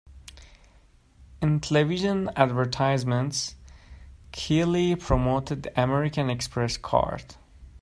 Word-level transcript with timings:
In 1.43 1.59
television 1.59 2.31
advertisements, 2.35 3.53
Killy 4.31 4.95
promoted 4.95 5.61
the 5.61 5.79
American 5.79 6.27
Express 6.27 6.75
card. 6.75 7.35